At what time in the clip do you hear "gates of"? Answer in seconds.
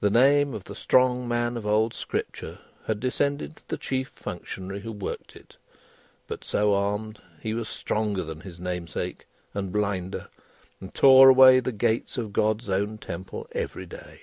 11.70-12.32